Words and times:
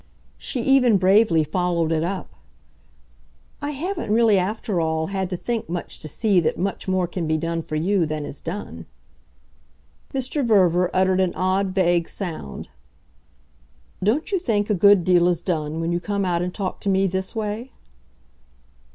She 0.39 0.63
even 0.63 0.97
bravely 0.97 1.43
followed 1.43 1.91
it 1.91 2.03
up. 2.03 2.33
"I 3.61 3.69
haven't 3.69 4.11
really, 4.11 4.35
after 4.39 4.81
all, 4.81 5.05
had 5.13 5.29
to 5.29 5.37
think 5.37 5.69
much 5.69 5.99
to 5.99 6.07
see 6.07 6.39
that 6.39 6.57
much 6.57 6.87
more 6.87 7.05
can 7.05 7.27
be 7.27 7.37
done 7.37 7.61
for 7.61 7.75
you 7.75 8.07
than 8.07 8.25
is 8.25 8.41
done." 8.41 8.87
Mr. 10.11 10.43
Verver 10.43 10.89
uttered 10.91 11.19
an 11.21 11.33
odd 11.35 11.67
vague 11.75 12.09
sound. 12.09 12.67
"Don't 14.03 14.31
you 14.31 14.39
think 14.39 14.71
a 14.71 14.73
good 14.73 15.03
deal 15.03 15.27
is 15.27 15.43
done 15.43 15.79
when 15.79 15.91
you 15.91 15.99
come 15.99 16.25
out 16.25 16.41
and 16.41 16.51
talk 16.51 16.79
to 16.81 16.89
me 16.89 17.05
this 17.05 17.35
way?" 17.35 17.71